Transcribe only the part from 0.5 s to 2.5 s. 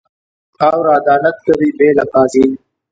خاوره عدالت کوي، بې له قاضي.